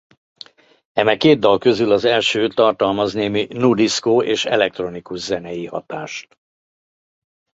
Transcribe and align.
Eme 0.93 1.17
két 1.17 1.39
dal 1.39 1.57
közül 1.57 1.91
az 1.91 2.03
első 2.05 2.47
tartalmaz 2.47 3.13
némi 3.13 3.47
nu-diszkó 3.49 4.21
és 4.23 4.45
elektronikus 4.45 5.19
zenei 5.19 5.65
hatást. 5.65 6.37